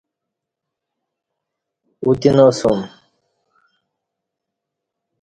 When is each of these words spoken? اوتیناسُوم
اوتیناسُوم 2.03 2.79